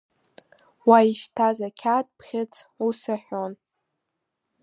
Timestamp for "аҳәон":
3.15-3.53